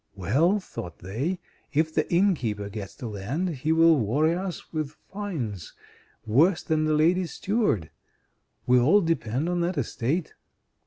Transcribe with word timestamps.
"Well," 0.15 0.59
thought 0.59 0.97
they, 0.97 1.37
"if 1.73 1.93
the 1.93 2.11
innkeeper 2.11 2.69
gets 2.69 2.95
the 2.95 3.05
land 3.07 3.49
he 3.57 3.71
will 3.71 3.99
worry 3.99 4.33
us 4.33 4.73
with 4.73 4.95
fines 5.13 5.73
worse 6.25 6.63
than 6.63 6.85
the 6.85 6.95
lady's 6.95 7.33
steward. 7.33 7.91
We 8.65 8.79
all 8.79 9.01
depend 9.01 9.47
on 9.47 9.61
that 9.61 9.77
estate." 9.77 10.33